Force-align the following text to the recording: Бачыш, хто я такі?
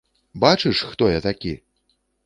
Бачыш, 0.43 0.81
хто 0.93 1.11
я 1.13 1.19
такі? 1.27 1.57